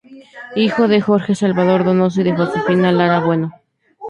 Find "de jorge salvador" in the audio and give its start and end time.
0.87-1.83